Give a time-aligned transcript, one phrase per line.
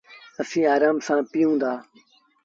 [0.41, 1.73] اسيٚݩ آرآم سآݩ پيٚئون دآ۔